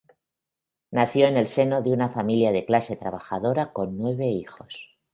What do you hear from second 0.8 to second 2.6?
Nació en el seno de una familia